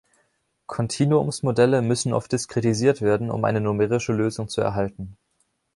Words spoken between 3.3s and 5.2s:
eine numerische Lösung zu erhalten.